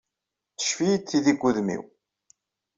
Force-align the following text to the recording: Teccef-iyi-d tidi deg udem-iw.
Teccef-iyi-d 0.55 1.03
tidi 1.05 1.33
deg 1.35 1.41
udem-iw. 1.47 1.83